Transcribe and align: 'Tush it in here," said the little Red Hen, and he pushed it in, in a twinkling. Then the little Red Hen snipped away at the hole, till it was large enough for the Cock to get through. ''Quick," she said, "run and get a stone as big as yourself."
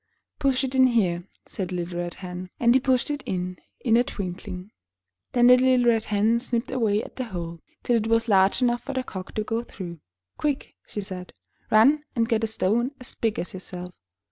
'Tush 0.39 0.63
it 0.63 0.73
in 0.73 0.87
here," 0.87 1.25
said 1.45 1.67
the 1.67 1.75
little 1.75 1.99
Red 1.99 2.15
Hen, 2.15 2.49
and 2.59 2.73
he 2.73 2.79
pushed 2.81 3.11
it 3.11 3.21
in, 3.27 3.59
in 3.81 3.95
a 3.95 4.03
twinkling. 4.03 4.71
Then 5.33 5.45
the 5.45 5.57
little 5.57 5.85
Red 5.85 6.05
Hen 6.05 6.39
snipped 6.39 6.71
away 6.71 7.03
at 7.03 7.17
the 7.17 7.25
hole, 7.25 7.59
till 7.83 7.97
it 7.97 8.07
was 8.07 8.27
large 8.27 8.63
enough 8.63 8.81
for 8.81 8.93
the 8.93 9.03
Cock 9.03 9.35
to 9.35 9.43
get 9.43 9.67
through. 9.67 9.99
''Quick," 10.39 10.73
she 10.87 11.01
said, 11.01 11.33
"run 11.69 12.03
and 12.15 12.27
get 12.27 12.43
a 12.43 12.47
stone 12.47 12.95
as 12.99 13.13
big 13.13 13.37
as 13.37 13.53
yourself." 13.53 13.93